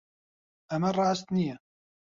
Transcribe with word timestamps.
ئەمە 0.71 0.89
ڕاست 0.97 1.27
نییە. 1.35 1.55